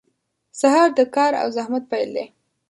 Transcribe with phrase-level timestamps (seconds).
[0.59, 2.25] •سهار د کار او زحمت پیل دی.